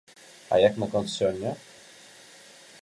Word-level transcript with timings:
А 0.55 0.57
як 0.61 0.77
наконт 0.83 1.11
сёння? 1.17 1.51